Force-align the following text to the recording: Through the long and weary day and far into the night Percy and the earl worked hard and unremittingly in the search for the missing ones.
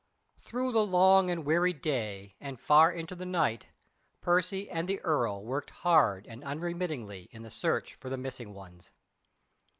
Through 0.39 0.71
the 0.71 0.83
long 0.83 1.29
and 1.29 1.45
weary 1.45 1.73
day 1.73 2.35
and 2.39 2.59
far 2.59 2.91
into 2.91 3.13
the 3.13 3.23
night 3.23 3.67
Percy 4.19 4.67
and 4.67 4.89
the 4.89 4.99
earl 5.01 5.45
worked 5.45 5.69
hard 5.69 6.25
and 6.25 6.43
unremittingly 6.43 7.27
in 7.29 7.43
the 7.43 7.51
search 7.51 7.93
for 7.93 8.09
the 8.09 8.17
missing 8.17 8.51
ones. 8.55 8.89